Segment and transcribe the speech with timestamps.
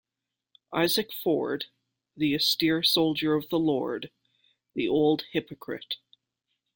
[0.73, 1.65] Isaac Ford,
[2.17, 4.09] the austere soldier of the Lord,
[4.73, 5.97] the old hypocrite.